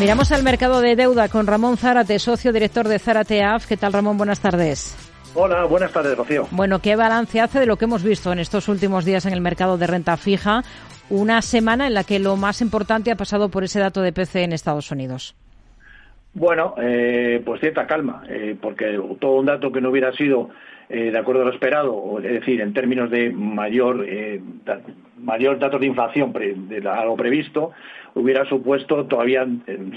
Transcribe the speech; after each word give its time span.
Miramos 0.00 0.32
al 0.32 0.42
mercado 0.42 0.80
de 0.80 0.96
deuda 0.96 1.28
con 1.28 1.46
Ramón 1.46 1.76
Zárate, 1.76 2.18
socio 2.18 2.52
director 2.52 2.88
de 2.88 2.98
Zárate 2.98 3.42
AF. 3.44 3.66
¿Qué 3.66 3.76
tal, 3.76 3.92
Ramón? 3.92 4.16
Buenas 4.16 4.40
tardes. 4.40 4.96
Hola, 5.34 5.64
buenas 5.64 5.92
tardes, 5.92 6.16
Rocío. 6.16 6.48
Bueno, 6.50 6.80
¿qué 6.80 6.96
balance 6.96 7.40
hace 7.40 7.60
de 7.60 7.66
lo 7.66 7.76
que 7.76 7.84
hemos 7.84 8.02
visto 8.02 8.32
en 8.32 8.38
estos 8.38 8.68
últimos 8.68 9.04
días 9.04 9.26
en 9.26 9.32
el 9.32 9.40
mercado 9.40 9.78
de 9.78 9.86
renta 9.86 10.16
fija? 10.16 10.64
Una 11.08 11.40
semana 11.40 11.86
en 11.86 11.94
la 11.94 12.04
que 12.04 12.18
lo 12.18 12.36
más 12.36 12.60
importante 12.60 13.10
ha 13.12 13.16
pasado 13.16 13.48
por 13.48 13.64
ese 13.64 13.80
dato 13.80 14.02
de 14.02 14.12
PC 14.12 14.42
en 14.42 14.52
Estados 14.52 14.90
Unidos. 14.90 15.34
Bueno, 16.34 16.74
eh, 16.78 17.42
pues 17.44 17.60
cierta 17.60 17.86
calma, 17.86 18.24
eh, 18.28 18.56
porque 18.60 18.98
todo 19.20 19.38
un 19.38 19.46
dato 19.46 19.70
que 19.70 19.82
no 19.82 19.90
hubiera 19.90 20.12
sido 20.12 20.48
eh, 20.88 21.10
de 21.10 21.18
acuerdo 21.18 21.42
a 21.42 21.44
lo 21.44 21.52
esperado, 21.52 22.18
es 22.22 22.32
decir, 22.32 22.62
en 22.62 22.72
términos 22.72 23.10
de 23.10 23.30
mayor, 23.30 24.06
mayor 25.18 25.58
datos 25.58 25.80
de 25.80 25.86
inflación 25.86 26.32
de 26.32 26.88
algo 26.88 27.16
previsto, 27.16 27.72
hubiera 28.14 28.46
supuesto 28.46 29.04
todavía 29.06 29.46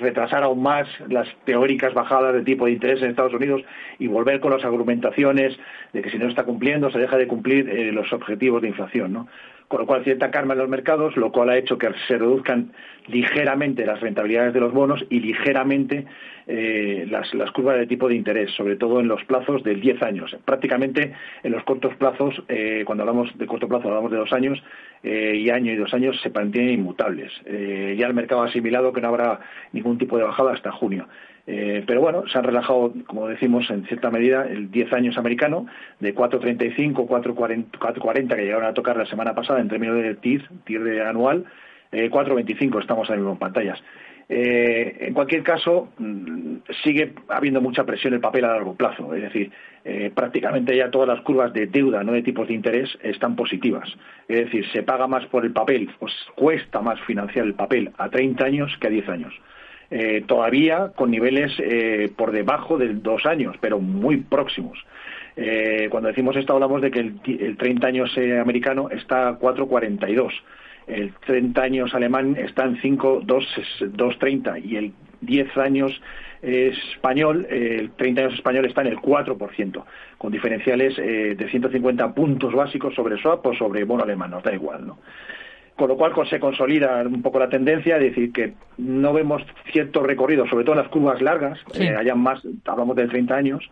retrasar 0.01 0.43
aún 0.43 0.61
más 0.61 0.87
las 1.07 1.27
teóricas 1.45 1.93
bajadas 1.93 2.33
de 2.33 2.43
tipo 2.43 2.65
de 2.65 2.73
interés 2.73 3.01
en 3.01 3.11
Estados 3.11 3.33
Unidos 3.33 3.61
y 3.97 4.07
volver 4.07 4.41
con 4.41 4.51
las 4.51 4.63
argumentaciones 4.63 5.57
de 5.93 6.01
que 6.01 6.09
si 6.09 6.17
no 6.17 6.27
está 6.27 6.43
cumpliendo 6.43 6.91
se 6.91 6.99
deja 6.99 7.17
de 7.17 7.27
cumplir 7.27 7.93
los 7.93 8.11
objetivos 8.11 8.61
de 8.61 8.69
inflación. 8.69 9.13
¿no? 9.13 9.27
Con 9.67 9.81
lo 9.81 9.87
cual 9.87 10.03
cierta 10.03 10.31
calma 10.31 10.53
en 10.53 10.59
los 10.59 10.69
mercados, 10.69 11.17
lo 11.17 11.31
cual 11.31 11.49
ha 11.49 11.57
hecho 11.57 11.77
que 11.77 11.89
se 12.07 12.17
reduzcan 12.17 12.71
ligeramente 13.07 13.85
las 13.85 13.99
rentabilidades 13.99 14.53
de 14.53 14.59
los 14.59 14.73
bonos 14.73 15.05
y 15.09 15.19
ligeramente 15.19 16.05
eh, 16.47 17.07
las, 17.09 17.51
curvas 17.51 17.77
de 17.77 17.87
tipo 17.87 18.07
de 18.07 18.15
interés, 18.15 18.51
sobre 18.51 18.75
todo 18.75 18.99
en 18.99 19.07
los 19.07 19.23
plazos 19.25 19.63
de 19.63 19.75
10 19.75 20.01
años. 20.03 20.35
Prácticamente 20.45 21.13
en 21.43 21.51
los 21.51 21.63
cortos 21.63 21.95
plazos, 21.95 22.43
eh, 22.47 22.83
cuando 22.85 23.03
hablamos 23.03 23.35
de 23.37 23.47
corto 23.47 23.67
plazo, 23.67 23.87
hablamos 23.87 24.11
de 24.11 24.17
dos 24.17 24.33
años, 24.33 24.61
eh, 25.03 25.35
y 25.35 25.49
año 25.49 25.71
y 25.71 25.75
dos 25.75 25.93
años 25.93 26.19
se 26.21 26.29
mantienen 26.29 26.73
inmutables. 26.73 27.31
ya 27.45 28.07
el 28.07 28.13
mercado 28.13 28.43
ha 28.43 28.47
asimilado 28.47 28.93
que 28.93 29.01
no 29.01 29.09
habrá 29.09 29.39
ningún 29.71 29.97
tipo 29.97 30.17
de 30.17 30.23
bajada 30.23 30.53
hasta 30.53 30.71
junio. 30.71 31.07
Pero 31.45 32.01
bueno, 32.01 32.27
se 32.27 32.39
han 32.39 32.43
relajado, 32.43 32.91
como 33.05 33.27
decimos, 33.27 33.69
en 33.69 33.85
cierta 33.85 34.09
medida 34.09 34.47
el 34.47 34.71
10 34.71 34.93
años 34.93 35.17
americano, 35.17 35.67
de 35.99 36.15
4.35, 36.15 37.07
4.40 37.07 38.35
que 38.35 38.41
llegaron 38.41 38.65
a 38.65 38.73
tocar 38.73 38.97
la 38.97 39.05
semana 39.05 39.35
pasada 39.35 39.54
en 39.59 39.69
términos 39.69 40.01
de 40.01 40.15
TIR, 40.15 40.49
TIR 40.65 41.01
anual, 41.01 41.45
eh, 41.91 42.09
4.25 42.09 42.81
estamos 42.81 43.09
ahora 43.09 43.21
mismo 43.21 43.33
en 43.33 43.39
pantallas. 43.39 43.81
Eh, 44.27 44.97
en 45.01 45.13
cualquier 45.13 45.43
caso, 45.43 45.89
mm, 45.99 46.57
sigue 46.83 47.13
habiendo 47.29 47.61
mucha 47.61 47.83
presión 47.83 48.13
el 48.13 48.19
papel 48.19 48.45
a 48.45 48.53
largo 48.53 48.73
plazo, 48.73 49.13
es 49.13 49.21
decir, 49.21 49.51
eh, 49.83 50.11
prácticamente 50.13 50.75
ya 50.75 50.89
todas 50.89 51.07
las 51.07 51.21
curvas 51.21 51.53
de 51.53 51.67
deuda, 51.67 52.03
no 52.03 52.13
de 52.13 52.23
tipos 52.23 52.47
de 52.47 52.55
interés, 52.55 52.97
están 53.03 53.35
positivas. 53.35 53.87
Es 54.27 54.45
decir, 54.45 54.65
se 54.71 54.81
paga 54.81 55.05
más 55.05 55.25
por 55.27 55.45
el 55.45 55.51
papel, 55.51 55.89
pues 55.99 56.11
cuesta 56.35 56.81
más 56.81 56.99
financiar 57.01 57.45
el 57.45 57.53
papel 57.53 57.91
a 57.99 58.09
30 58.09 58.45
años 58.45 58.75
que 58.79 58.87
a 58.87 58.89
10 58.89 59.09
años. 59.09 59.33
Eh, 59.91 60.23
todavía 60.25 60.91
con 60.95 61.11
niveles 61.11 61.53
por 62.15 62.31
debajo 62.31 62.79
de 62.79 62.95
dos 62.95 63.27
años, 63.27 63.55
pero 63.61 63.79
muy 63.79 64.17
próximos. 64.17 64.83
Eh, 65.37 65.87
cuando 65.89 66.09
decimos 66.09 66.35
esto 66.35 66.53
hablamos 66.53 66.81
de 66.81 66.91
que 66.91 66.99
el, 66.99 67.57
30 67.57 67.87
años 67.87 68.17
americano 68.41 68.89
está 68.89 69.29
a 69.29 69.39
4,42, 69.39 70.31
el 70.87 71.13
30 71.25 71.61
años 71.61 71.93
alemán 71.93 72.37
está 72.37 72.63
en 72.63 72.79
5,230 72.81 74.59
y 74.59 74.75
el 74.77 74.93
10 75.21 75.57
años 75.57 76.01
español, 76.41 77.47
el 77.49 77.89
30 77.91 78.21
años 78.21 78.33
español 78.35 78.65
está 78.65 78.81
en 78.81 78.87
el 78.87 78.97
4%, 78.97 79.83
con 80.19 80.31
diferenciales 80.31 80.95
de 80.95 81.47
150 81.49 82.13
puntos 82.13 82.53
básicos 82.53 82.93
sobre 82.93 83.17
swap 83.17 83.47
o 83.47 83.55
sobre 83.55 83.83
bono 83.83 84.03
alemán, 84.03 84.29
nos 84.29 84.43
da 84.43 84.53
igual, 84.53 84.85
¿no? 84.85 84.99
con 85.75 85.89
lo 85.89 85.97
cual 85.97 86.13
se 86.29 86.39
consolida 86.39 87.03
un 87.03 87.21
poco 87.21 87.39
la 87.39 87.49
tendencia, 87.49 87.97
es 87.97 88.03
decir, 88.03 88.31
que 88.31 88.53
no 88.77 89.13
vemos 89.13 89.43
cierto 89.71 90.03
recorrido, 90.03 90.47
sobre 90.47 90.63
todo 90.63 90.75
en 90.75 90.81
las 90.81 90.89
curvas 90.89 91.21
largas, 91.21 91.59
eh, 91.73 91.93
hayan 91.95 92.19
más, 92.19 92.41
hablamos 92.65 92.95
de 92.95 93.07
30 93.07 93.35
años, 93.35 93.69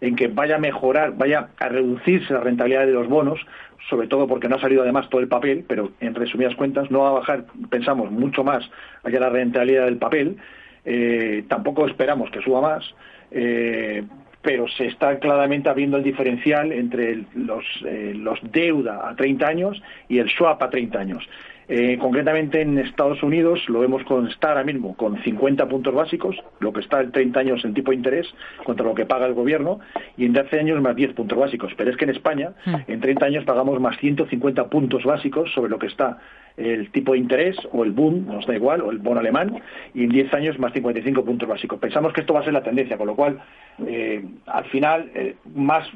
en 0.00 0.16
que 0.16 0.28
vaya 0.28 0.56
a 0.56 0.58
mejorar, 0.58 1.16
vaya 1.16 1.48
a 1.58 1.68
reducirse 1.68 2.32
la 2.32 2.40
rentabilidad 2.40 2.86
de 2.86 2.92
los 2.92 3.08
bonos, 3.08 3.40
sobre 3.88 4.08
todo 4.08 4.26
porque 4.26 4.48
no 4.48 4.56
ha 4.56 4.60
salido 4.60 4.82
además 4.82 5.08
todo 5.08 5.20
el 5.20 5.28
papel, 5.28 5.64
pero 5.66 5.92
en 6.00 6.14
resumidas 6.14 6.54
cuentas 6.54 6.90
no 6.90 7.00
va 7.00 7.08
a 7.08 7.12
bajar, 7.12 7.44
pensamos, 7.70 8.10
mucho 8.10 8.44
más 8.44 8.68
allá 9.02 9.20
la 9.20 9.30
rentabilidad 9.30 9.84
del 9.86 9.96
papel, 9.96 10.36
eh, 10.84 11.44
tampoco 11.48 11.86
esperamos 11.86 12.30
que 12.30 12.40
suba 12.40 12.60
más, 12.60 12.94
eh, 13.30 14.04
pero 14.42 14.68
se 14.68 14.86
está 14.86 15.18
claramente 15.18 15.68
abriendo 15.68 15.98
el 15.98 16.02
diferencial 16.02 16.72
entre 16.72 17.24
los, 17.34 17.64
eh, 17.84 18.14
los 18.16 18.38
deuda 18.42 19.08
a 19.08 19.14
30 19.14 19.46
años 19.46 19.82
y 20.08 20.18
el 20.18 20.30
swap 20.30 20.62
a 20.62 20.70
30 20.70 20.98
años. 20.98 21.28
Eh, 21.72 21.98
concretamente 22.00 22.62
en 22.62 22.78
Estados 22.78 23.22
Unidos 23.22 23.60
lo 23.68 23.78
vemos 23.78 24.02
con 24.02 24.26
está 24.26 24.48
ahora 24.48 24.64
mismo 24.64 24.96
con 24.96 25.22
50 25.22 25.68
puntos 25.68 25.94
básicos, 25.94 26.36
lo 26.58 26.72
que 26.72 26.80
está 26.80 26.98
el 26.98 27.12
30 27.12 27.38
años 27.38 27.64
en 27.64 27.74
tipo 27.74 27.92
de 27.92 27.96
interés 27.96 28.26
contra 28.64 28.84
lo 28.84 28.92
que 28.92 29.06
paga 29.06 29.26
el 29.26 29.34
gobierno, 29.34 29.78
y 30.16 30.24
en 30.24 30.32
10 30.32 30.52
años 30.54 30.82
más 30.82 30.96
10 30.96 31.12
puntos 31.12 31.38
básicos. 31.38 31.72
Pero 31.76 31.92
es 31.92 31.96
que 31.96 32.06
en 32.06 32.10
España 32.10 32.54
hmm. 32.66 32.74
en 32.88 33.00
30 33.00 33.24
años 33.24 33.44
pagamos 33.44 33.80
más 33.80 33.96
150 33.98 34.68
puntos 34.68 35.04
básicos 35.04 35.52
sobre 35.54 35.70
lo 35.70 35.78
que 35.78 35.86
está 35.86 36.18
el 36.60 36.90
tipo 36.90 37.12
de 37.12 37.18
interés 37.18 37.56
o 37.72 37.84
el 37.84 37.92
boom, 37.92 38.26
nos 38.26 38.46
da 38.46 38.54
igual, 38.54 38.82
o 38.82 38.90
el 38.90 38.98
bono 38.98 39.20
alemán, 39.20 39.60
y 39.94 40.04
en 40.04 40.10
10 40.10 40.34
años 40.34 40.58
más 40.58 40.72
55 40.72 41.24
puntos 41.24 41.48
básicos. 41.48 41.78
Pensamos 41.78 42.12
que 42.12 42.20
esto 42.20 42.34
va 42.34 42.40
a 42.40 42.44
ser 42.44 42.52
la 42.52 42.62
tendencia, 42.62 42.96
con 42.96 43.06
lo 43.06 43.16
cual, 43.16 43.40
eh, 43.86 44.24
al 44.46 44.64
final, 44.66 45.10
eh, 45.14 45.36
más 45.54 45.88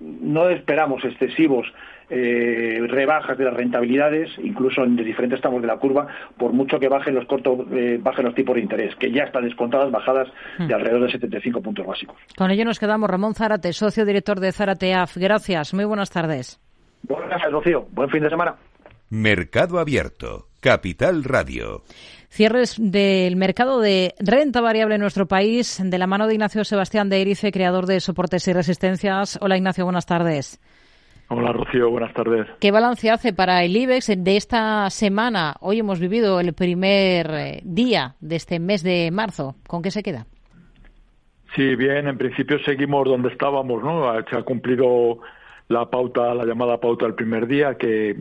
no 0.00 0.48
esperamos 0.48 1.04
excesivos 1.04 1.66
eh, 2.10 2.78
rebajas 2.88 3.38
de 3.38 3.44
las 3.44 3.54
rentabilidades, 3.54 4.30
incluso 4.42 4.84
en 4.84 4.96
diferentes 4.96 5.40
tramos 5.40 5.62
de 5.62 5.68
la 5.68 5.76
curva, 5.76 6.06
por 6.36 6.52
mucho 6.52 6.78
que 6.78 6.88
bajen 6.88 7.14
los 7.14 7.24
cortos, 7.26 7.66
bajen 8.00 8.24
los 8.24 8.34
tipos 8.34 8.54
de 8.54 8.60
interés, 8.60 8.94
que 8.96 9.10
ya 9.10 9.24
están 9.24 9.44
descontadas 9.44 9.90
bajadas 9.90 10.28
de 10.58 10.66
hmm. 10.66 10.74
alrededor 10.74 11.06
de 11.06 11.12
75 11.12 11.62
puntos 11.62 11.86
básicos. 11.86 12.16
Con 12.36 12.50
ello 12.50 12.64
nos 12.64 12.78
quedamos. 12.78 13.08
Ramón 13.08 13.34
Zárate, 13.34 13.72
socio 13.72 14.04
director 14.04 14.40
de 14.40 14.52
Zárate 14.52 14.94
AF. 14.94 15.16
Gracias. 15.16 15.72
Muy 15.72 15.84
buenas 15.84 16.10
tardes. 16.10 16.60
Buenas 17.04 17.30
tardes, 17.30 17.50
Rocío. 17.50 17.86
Buen 17.92 18.10
fin 18.10 18.22
de 18.22 18.30
semana. 18.30 18.54
Mercado 19.12 19.78
Abierto, 19.78 20.46
Capital 20.62 21.22
Radio. 21.22 21.82
Cierres 22.30 22.78
del 22.80 23.36
mercado 23.36 23.78
de 23.78 24.14
renta 24.18 24.62
variable 24.62 24.94
en 24.94 25.02
nuestro 25.02 25.28
país, 25.28 25.82
de 25.84 25.98
la 25.98 26.06
mano 26.06 26.26
de 26.26 26.32
Ignacio 26.32 26.64
Sebastián 26.64 27.10
de 27.10 27.20
Erice, 27.20 27.52
creador 27.52 27.84
de 27.84 28.00
Soportes 28.00 28.48
y 28.48 28.54
Resistencias. 28.54 29.38
Hola 29.42 29.58
Ignacio, 29.58 29.84
buenas 29.84 30.06
tardes. 30.06 30.62
Hola 31.28 31.52
Rocío, 31.52 31.90
buenas 31.90 32.14
tardes. 32.14 32.46
¿Qué 32.58 32.70
balance 32.70 33.10
hace 33.10 33.34
para 33.34 33.62
el 33.64 33.76
IBEX 33.76 34.12
de 34.16 34.36
esta 34.38 34.88
semana? 34.88 35.56
Hoy 35.60 35.80
hemos 35.80 36.00
vivido 36.00 36.40
el 36.40 36.54
primer 36.54 37.30
eh, 37.34 37.60
día 37.64 38.14
de 38.20 38.36
este 38.36 38.60
mes 38.60 38.82
de 38.82 39.10
marzo. 39.10 39.56
¿Con 39.68 39.82
qué 39.82 39.90
se 39.90 40.02
queda? 40.02 40.24
Sí, 41.54 41.76
bien, 41.76 42.08
en 42.08 42.16
principio 42.16 42.58
seguimos 42.60 43.04
donde 43.04 43.28
estábamos, 43.28 43.82
¿no? 43.82 44.10
Se 44.30 44.38
ha 44.38 44.42
cumplido 44.42 45.20
la 45.68 45.88
pauta, 45.88 46.34
la 46.34 46.44
llamada 46.44 46.78
pauta 46.78 47.06
del 47.06 47.14
primer 47.14 47.46
día, 47.46 47.76
que 47.76 48.16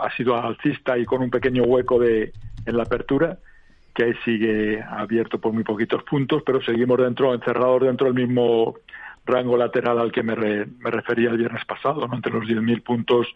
ha, 0.00 0.10
sido 0.16 0.36
alcista 0.36 0.98
y 0.98 1.04
con 1.04 1.22
un 1.22 1.30
pequeño 1.30 1.62
hueco 1.64 1.98
de, 1.98 2.32
en 2.66 2.76
la 2.76 2.82
apertura, 2.82 3.38
que 3.94 4.04
ahí 4.04 4.14
sigue 4.24 4.82
abierto 4.82 5.38
por 5.38 5.52
muy 5.52 5.64
poquitos 5.64 6.02
puntos, 6.04 6.42
pero 6.44 6.62
seguimos 6.62 6.98
dentro, 6.98 7.34
encerrados 7.34 7.82
dentro 7.82 8.06
del 8.12 8.26
mismo 8.26 8.74
rango 9.24 9.56
lateral 9.56 9.98
al 9.98 10.12
que 10.12 10.22
me, 10.22 10.34
me 10.34 10.90
refería 10.90 11.30
el 11.30 11.38
viernes 11.38 11.64
pasado, 11.64 12.06
¿no? 12.06 12.14
entre 12.14 12.32
los 12.32 12.44
10.000 12.44 12.82
puntos 12.82 13.26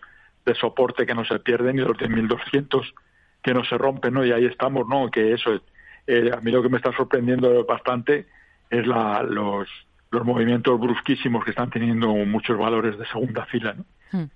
de 0.44 0.54
soporte 0.54 1.06
que 1.06 1.14
no 1.14 1.24
se 1.24 1.38
pierden 1.40 1.76
y 1.76 1.80
los 1.80 1.96
10.200 1.96 2.94
que 3.42 3.54
no 3.54 3.64
se 3.64 3.78
rompen, 3.78 4.14
¿no? 4.14 4.24
Y 4.24 4.32
ahí 4.32 4.44
estamos, 4.44 4.88
¿no? 4.88 5.08
Que 5.08 5.32
eso, 5.32 5.60
eh, 6.06 6.30
a 6.36 6.40
mí 6.40 6.50
lo 6.50 6.62
que 6.62 6.68
me 6.68 6.78
está 6.78 6.92
sorprendiendo 6.92 7.64
bastante 7.64 8.26
es 8.70 8.86
la, 8.86 9.22
los, 9.22 9.68
los 10.10 10.24
movimientos 10.24 10.78
brusquísimos 10.80 11.44
que 11.44 11.50
están 11.50 11.70
teniendo 11.70 12.08
muchos 12.08 12.58
valores 12.58 12.98
de 12.98 13.06
segunda 13.06 13.44
fila. 13.46 13.74
¿no? 13.74 13.84
Hmm. 14.12 14.30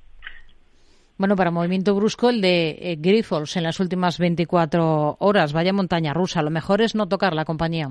Bueno, 1.17 1.37
para 1.37 1.51
movimiento 1.51 1.95
brusco 1.95 2.31
el 2.31 2.41
de 2.41 2.71
eh, 2.81 2.97
Grifols 2.99 3.57
en 3.57 3.65
las 3.65 3.79
últimas 3.79 4.19
24 4.19 5.17
horas. 5.21 5.53
Vaya 5.53 5.73
montaña 5.73 6.15
rusa. 6.15 6.43
Lo 6.43 6.51
mejor 6.51 6.81
es 6.81 6.95
no 6.95 7.09
tocar 7.09 7.35
la 7.35 7.45
compañía. 7.45 7.91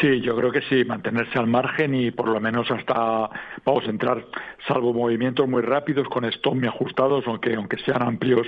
Sí, 0.00 0.20
yo 0.20 0.36
creo 0.36 0.50
que 0.50 0.60
sí, 0.62 0.84
mantenerse 0.84 1.38
al 1.38 1.46
margen 1.46 1.94
y 1.94 2.10
por 2.10 2.28
lo 2.28 2.40
menos 2.40 2.68
hasta, 2.70 3.30
vamos 3.64 3.84
a 3.86 3.90
entrar, 3.90 4.26
salvo 4.66 4.92
movimientos 4.92 5.48
muy 5.48 5.62
rápidos 5.62 6.08
con 6.08 6.24
stop 6.24 6.56
muy 6.56 6.66
ajustados, 6.66 7.24
aunque, 7.26 7.54
aunque 7.54 7.78
sean 7.78 8.02
amplios, 8.02 8.46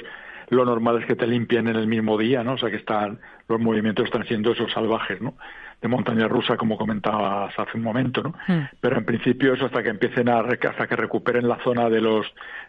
lo 0.51 0.65
normal 0.65 1.01
es 1.01 1.07
que 1.07 1.17
te 1.17 1.27
limpien 1.27 1.69
en 1.69 1.77
el 1.77 1.87
mismo 1.87 2.17
día, 2.19 2.43
¿no? 2.43 2.55
O 2.55 2.59
sea 2.59 2.71
que 2.71 2.77
están, 2.77 3.19
los 3.49 3.61
movimientos 3.61 4.07
están 4.07 4.27
siendo 4.27 4.53
esos 4.53 4.73
salvajes, 4.73 5.21
¿no? 5.21 5.35
de 5.81 5.89
montaña 5.89 6.27
rusa, 6.27 6.57
como 6.57 6.77
comentabas 6.77 7.57
hace 7.57 7.77
un 7.77 7.85
momento, 7.85 8.23
¿no? 8.23 8.35
Hmm. 8.49 8.67
Pero 8.81 8.99
en 8.99 9.05
principio 9.05 9.55
eso 9.55 9.67
hasta 9.67 9.83
que 9.83 9.91
empiecen 9.91 10.29
a 10.29 10.41
hasta 10.41 10.87
que 10.87 10.97
recuperen 10.97 11.47
la 11.47 11.59
zona 11.63 11.89
de 11.89 12.01
los 12.01 12.27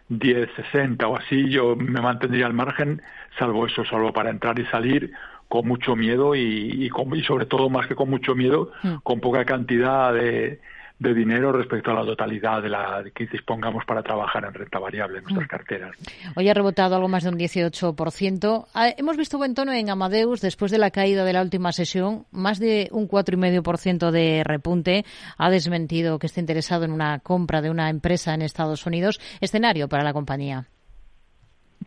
10, 0.08 0.48
60 0.54 1.08
o 1.08 1.16
así, 1.16 1.48
yo 1.50 1.74
me 1.76 2.00
mantendría 2.00 2.46
al 2.46 2.54
margen, 2.54 3.02
salvo 3.38 3.66
eso, 3.66 3.84
salvo 3.84 4.12
para 4.12 4.30
entrar 4.30 4.58
y 4.58 4.66
salir 4.66 5.12
con 5.48 5.66
mucho 5.66 5.96
miedo 5.96 6.36
y, 6.36 6.88
y, 6.88 7.22
sobre 7.24 7.46
todo 7.46 7.68
más 7.68 7.88
que 7.88 7.96
con 7.96 8.08
mucho 8.08 8.36
miedo, 8.36 8.70
hmm. 8.82 8.96
con 9.02 9.20
poca 9.20 9.44
cantidad 9.44 10.14
de, 10.14 10.60
de 11.00 11.14
dinero 11.14 11.50
respecto 11.50 11.90
a 11.90 11.94
la 11.94 12.04
totalidad 12.04 12.62
de 12.62 12.68
la 12.68 13.02
que 13.14 13.26
dispongamos 13.26 13.84
para 13.86 14.02
trabajar 14.02 14.44
en 14.44 14.52
renta 14.52 14.78
variable 14.78 15.18
en 15.18 15.24
nuestras 15.24 15.46
mm. 15.46 15.48
carteras. 15.48 15.96
Hoy 16.36 16.48
ha 16.48 16.54
rebotado 16.54 16.94
algo 16.94 17.08
más 17.08 17.24
de 17.24 17.30
un 17.30 17.38
18%. 17.38 18.66
Ah, 18.74 18.90
hemos 18.96 19.16
visto 19.16 19.38
buen 19.38 19.54
tono 19.54 19.72
en 19.72 19.88
Amadeus 19.88 20.42
después 20.42 20.70
de 20.70 20.76
la 20.76 20.90
caída 20.90 21.24
de 21.24 21.32
la 21.32 21.40
última 21.40 21.72
sesión, 21.72 22.26
más 22.30 22.60
de 22.60 22.88
un 22.92 23.08
4,5% 23.08 24.10
de 24.10 24.42
repunte. 24.44 25.04
Ha 25.38 25.48
desmentido 25.48 26.18
que 26.18 26.26
esté 26.26 26.40
interesado 26.40 26.84
en 26.84 26.92
una 26.92 27.18
compra 27.20 27.62
de 27.62 27.70
una 27.70 27.88
empresa 27.88 28.34
en 28.34 28.42
Estados 28.42 28.84
Unidos. 28.84 29.20
Escenario 29.40 29.88
para 29.88 30.04
la 30.04 30.12
compañía. 30.12 30.66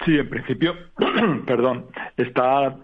Sí, 0.03 0.15
en 0.17 0.27
principio, 0.27 0.73
perdón, 1.45 1.85
está 2.17 2.75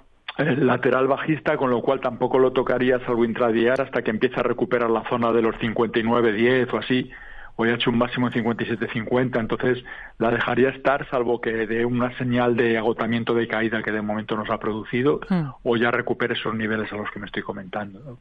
el 0.48 0.66
lateral 0.66 1.08
bajista, 1.08 1.58
con 1.58 1.70
lo 1.70 1.82
cual 1.82 2.00
tampoco 2.00 2.40
lo 2.40 2.52
tocaría 2.52 3.00
salvo 3.06 3.26
intradiar 3.26 3.82
hasta 3.82 4.02
que 4.02 4.12
empiece 4.12 4.40
a 4.40 4.44
recuperar 4.44 4.90
la 4.90 5.04
zona 5.10 5.32
de 5.32 5.42
los 5.42 5.56
59-10 5.56 6.74
o 6.74 6.78
así. 6.78 7.12
Hoy 7.58 7.70
ha 7.70 7.76
hecho 7.76 7.90
un 7.90 7.98
máximo 7.98 8.30
de 8.30 8.42
57-50, 8.42 9.38
entonces 9.38 9.84
la 10.18 10.32
dejaría 10.32 10.70
estar 10.70 11.10
salvo 11.10 11.42
que 11.42 11.68
dé 11.68 11.84
una 11.84 12.18
señal 12.18 12.56
de 12.56 12.78
agotamiento 12.78 13.34
de 13.34 13.50
caída 13.50 13.84
que 13.84 13.92
de 13.92 14.02
momento 14.02 14.38
nos 14.38 14.50
ha 14.50 14.60
producido 14.60 15.20
hmm. 15.30 15.50
o 15.64 15.76
ya 15.76 15.92
recupere 15.92 16.36
esos 16.36 16.56
niveles 16.56 16.90
a 16.94 16.96
los 16.96 17.12
que 17.12 17.20
me 17.20 17.26
estoy 17.26 17.44
comentando. 17.44 18.20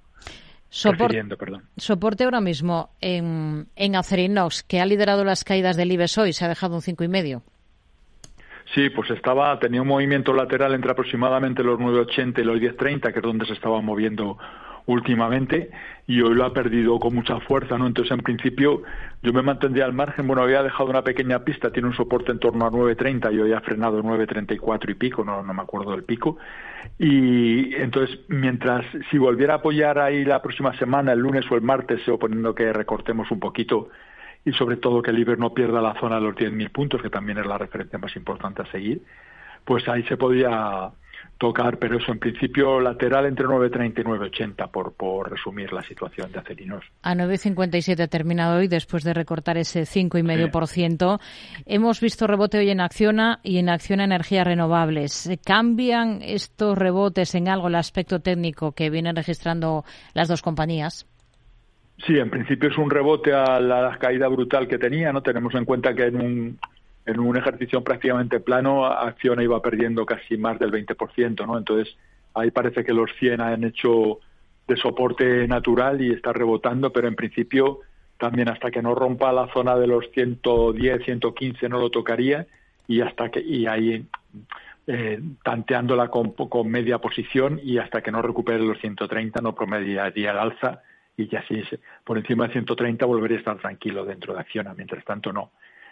soporte 1.77 2.25
ahora 2.25 2.41
mismo 2.41 2.91
en, 3.01 3.69
en 3.77 3.95
Acerinox, 3.95 4.65
que 4.65 4.81
ha 4.81 4.87
liderado 4.87 5.23
las 5.23 5.45
caídas 5.45 5.77
del 5.77 5.93
IBEX 5.93 6.19
hoy, 6.19 6.33
se 6.33 6.45
ha 6.45 6.49
dejado 6.49 6.75
un 6.75 6.83
5,5. 6.83 7.43
Sí, 8.75 8.91
pues 8.91 9.11
estaba, 9.11 9.59
tenía 9.59 9.81
un 9.81 9.89
movimiento 9.89 10.35
lateral 10.35 10.75
entre 10.75 10.91
aproximadamente 10.91 11.63
los 11.63 11.79
9.80 11.79 12.41
y 12.41 12.45
los 12.45 12.59
10.30, 12.59 13.13
que 13.13 13.19
es 13.19 13.23
donde 13.23 13.47
se 13.47 13.55
estaba 13.55 13.81
moviendo 13.81 14.37
últimamente, 14.85 15.71
y 16.07 16.23
hoy 16.23 16.35
lo 16.35 16.47
ha 16.47 16.53
perdido 16.55 16.99
con 16.99 17.15
mucha 17.15 17.39
fuerza, 17.41 17.77
¿no? 17.77 17.87
Entonces, 17.87 18.11
en 18.13 18.23
principio, 18.23 18.83
yo 19.23 19.33
me 19.35 19.43
mantendría 19.43 19.85
al 19.85 19.93
margen, 19.93 20.27
bueno, 20.27 20.43
había 20.43 20.63
dejado 20.63 20.89
una 20.89 21.03
pequeña 21.03 21.45
pista, 21.45 21.71
tiene 21.71 21.89
un 21.89 21.95
soporte 21.95 22.33
en 22.33 22.39
torno 22.39 22.65
a 22.65 22.71
9.30 22.71 23.35
y 23.35 23.39
hoy 23.39 23.53
ha 23.53 23.61
frenado 23.61 24.03
9.34 24.03 24.91
y 24.91 24.95
pico, 24.95 25.25
no, 25.25 25.43
no 25.43 25.53
me 25.53 25.63
acuerdo 25.63 25.91
del 25.91 26.05
pico, 26.05 26.39
y 26.99 27.75
entonces, 27.75 28.19
mientras, 28.29 28.85
si 29.11 29.19
volviera 29.19 29.55
a 29.55 29.57
apoyar 29.59 29.99
ahí 29.99 30.25
la 30.25 30.41
próxima 30.41 30.77
semana, 30.79 31.13
el 31.13 31.19
lunes 31.19 31.45
o 31.51 31.55
el 31.55 31.63
martes, 31.63 32.01
suponiendo 32.07 32.55
que 32.55 32.73
recortemos 32.73 33.31
un 33.31 33.41
poquito 33.41 33.91
y 34.49 34.53
sobre 34.55 34.79
todo 34.79 35.03
que 35.03 35.11
el 35.11 35.19
Iber 35.19 35.39
no 35.39 35.53
pierda 35.53 35.83
la 35.83 35.99
zona 36.01 36.17
de 36.17 36.23
los 36.23 36.35
10.000 36.35 36.73
puntos, 36.73 37.03
que 37.03 37.11
también 37.11 37.37
es 37.37 37.47
la 37.47 37.59
referencia 37.59 37.99
más 37.99 38.17
importante 38.17 38.63
a 38.63 38.71
seguir, 38.71 39.03
pues 39.65 39.87
ahí 39.89 40.03
se 40.05 40.17
podía 40.17 40.91
tocar, 41.37 41.79
pero 41.79 41.99
eso 41.99 42.11
en 42.11 42.19
principio 42.19 42.81
lateral 42.81 43.27
entre 43.27 43.45
9.30 43.45 44.01
y 44.01 44.05
9.80 44.05 44.71
por, 44.71 44.95
por 44.95 45.31
resumir 45.31 45.71
la 45.73 45.83
situación 45.83 46.33
de 46.33 46.39
Acerinos. 46.39 46.83
A 47.03 47.15
9.57 47.15 48.01
ha 48.01 48.07
terminado 48.09 48.57
hoy 48.57 48.69
después 48.69 49.05
de 49.05 49.13
recortar 49.13 49.59
ese 49.59 49.83
5,5%. 49.83 51.21
Hemos 51.67 52.01
visto 52.01 52.27
rebote 52.27 52.59
hoy 52.59 52.71
en 52.71 52.81
Acciona 52.81 53.41
y 53.43 53.59
en 53.59 53.69
Acciona 53.69 54.05
Energías 54.05 54.47
Renovables. 54.47 55.31
¿Cambian 55.45 56.23
estos 56.23 56.77
rebotes 56.79 57.35
en 57.35 57.49
algo 57.49 57.69
el 57.69 57.75
aspecto 57.75 58.21
técnico 58.21 58.73
que 58.73 58.89
vienen 58.89 59.15
registrando 59.15 59.85
las 60.15 60.29
dos 60.29 60.41
compañías? 60.41 61.07
Sí, 62.07 62.19
en 62.19 62.31
principio 62.31 62.69
es 62.69 62.79
un 62.79 62.91
rebote 62.91 63.33
a 63.33 63.59
la 63.59 63.97
caída 63.99 64.29
brutal 64.29 64.69
que 64.69 64.79
tenía, 64.79 65.13
¿no? 65.13 65.23
Tenemos 65.23 65.55
en 65.55 65.65
cuenta 65.65 65.95
que 65.95 66.05
en 66.05 66.17
un, 66.21 66.59
en 67.05 67.21
un 67.21 67.37
ejercicio 67.37 67.83
prácticamente 67.83 68.41
plano, 68.41 68.87
Acciona 68.87 69.43
iba 69.43 69.61
perdiendo 69.61 70.07
casi 70.07 70.37
más 70.37 70.59
del 70.59 70.71
20%, 70.71 71.47
¿no? 71.47 71.59
Entonces, 71.59 71.97
ahí 72.35 72.51
parece 72.51 72.85
que 72.85 72.93
los 72.93 73.11
100 73.19 73.41
han 73.41 73.65
hecho 73.65 74.21
de 74.69 74.77
soporte 74.77 75.49
natural 75.49 76.01
y 76.01 76.13
está 76.13 76.33
rebotando, 76.33 76.93
pero 76.93 77.09
en 77.09 77.17
principio 77.17 77.81
también 78.19 78.49
hasta 78.49 78.71
que 78.71 78.83
no 78.83 78.95
rompa 78.95 79.33
la 79.33 79.49
zona 79.53 79.77
de 79.77 79.87
los 79.87 80.11
110, 80.11 81.05
115 81.05 81.69
no 81.69 81.81
lo 81.81 81.91
tocaría 81.91 82.47
y 82.87 83.01
hasta 83.01 83.31
que 83.31 83.41
y 83.41 83.67
ahí 83.67 84.05
eh, 84.87 85.21
tanteándola 85.43 86.09
con, 86.09 86.33
con 86.33 86.69
media 86.69 86.99
posición 86.99 87.61
y 87.63 87.79
hasta 87.79 88.03
que 88.03 88.11
no 88.11 88.21
recupere 88.23 88.59
los 88.59 88.79
130 88.81 89.41
no 89.41 89.55
promediaría 89.55 90.33
el 90.33 90.39
alza 90.39 90.83
y 91.19 91.29
ya 91.29 91.45
si 91.49 91.61
por 92.05 92.17
encima 92.17 92.47
de 92.47 92.53
130 92.53 93.05
volvería 93.05 93.37
a 93.37 93.41
estar 93.41 93.59
tranquilo 93.59 94.05
dentro 94.05 94.33
de 94.33 94.41
Acciona, 94.41 94.73
mientras 94.75 95.05
tanto 95.05 95.33
no. 95.33 95.51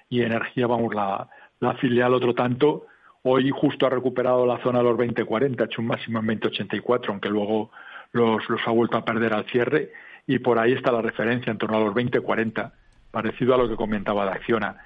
Y 0.08 0.22
energía, 0.22 0.68
vamos, 0.68 0.94
la, 0.94 1.28
la 1.58 1.74
filial 1.74 2.14
otro 2.14 2.32
tanto, 2.32 2.86
hoy 3.22 3.50
justo 3.50 3.86
ha 3.86 3.90
recuperado 3.90 4.46
la 4.46 4.62
zona 4.62 4.78
de 4.78 4.84
los 4.84 4.96
20-40, 4.96 5.60
ha 5.60 5.64
hecho 5.64 5.82
un 5.82 5.88
máximo 5.88 6.20
en 6.20 6.26
20-84, 6.26 7.08
aunque 7.08 7.28
luego 7.28 7.72
los, 8.12 8.48
los 8.48 8.60
ha 8.66 8.70
vuelto 8.70 8.96
a 8.96 9.04
perder 9.04 9.34
al 9.34 9.44
cierre, 9.46 9.90
y 10.28 10.38
por 10.38 10.60
ahí 10.60 10.72
está 10.74 10.92
la 10.92 11.02
referencia 11.02 11.50
en 11.50 11.58
torno 11.58 11.76
a 11.76 11.80
los 11.80 11.92
20-40, 11.92 12.70
parecido 13.10 13.54
a 13.54 13.58
lo 13.58 13.68
que 13.68 13.74
comentaba 13.74 14.26
de 14.26 14.30
Acciona. 14.30 14.76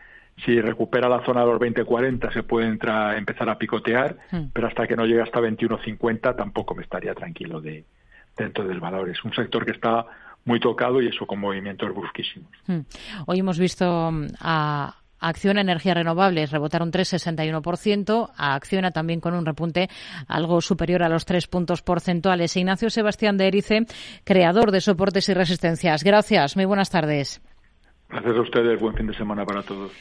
Si 0.46 0.58
recupera 0.58 1.10
la 1.10 1.22
zona 1.26 1.40
de 1.40 1.46
los 1.48 1.60
20-40 1.60 2.32
se 2.32 2.43
puede 2.44 2.66
entrar, 2.66 3.14
empezar 3.19 3.50
a 3.50 3.58
picotear, 3.58 4.16
hmm. 4.31 4.44
pero 4.54 4.69
hasta 4.69 4.86
que 4.86 4.96
no 4.96 5.04
llegue 5.04 5.20
hasta 5.20 5.38
21-50 5.38 6.34
tampoco 6.34 6.75
me 6.75 6.82
estaría 6.82 7.14
tranquilo 7.14 7.60
de, 7.60 7.84
dentro 8.36 8.66
del 8.66 8.81
valor. 8.81 9.08
Es 9.08 9.22
un 9.25 9.34
sector 9.34 9.64
que 9.64 9.72
está 9.72 10.06
muy 10.44 10.60
tocado 10.60 11.00
y 11.00 11.08
eso 11.08 11.26
con 11.26 11.40
movimientos 11.40 11.94
brusquísimos. 11.94 12.50
Hmm. 12.66 12.81
Hoy 13.26 13.40
hemos 13.40 13.58
visto 13.58 14.10
mm, 14.10 14.26
a 14.40 14.96
Acciona 15.20 15.60
Energías 15.60 15.96
Renovables 15.96 16.50
rebotar 16.50 16.82
un 16.82 16.90
3,61%, 16.90 18.31
a 18.37 18.54
Acciona 18.54 18.90
también 18.90 19.20
con 19.20 19.34
un 19.34 19.44
repunte 19.44 19.88
algo 20.26 20.60
superior 20.60 21.02
a 21.02 21.08
los 21.08 21.26
3 21.26 21.46
puntos 21.46 21.82
porcentuales. 21.82 22.56
Ignacio 22.56 22.90
Sebastián 22.90 23.37
de 23.37 23.48
Erice, 23.48 23.87
creador 24.25 24.70
de 24.70 24.81
soportes 24.81 25.28
y 25.28 25.34
resistencias. 25.34 26.02
Gracias, 26.02 26.56
muy 26.56 26.64
buenas 26.64 26.90
tardes. 26.90 27.43
Gracias 28.08 28.36
a 28.36 28.40
ustedes, 28.40 28.81
buen 28.81 28.96
fin 28.96 29.06
de 29.06 29.14
semana 29.14 29.44
para 29.44 29.62
todos. 29.62 29.93